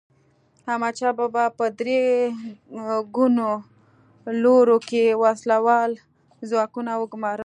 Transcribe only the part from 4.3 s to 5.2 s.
لورو کې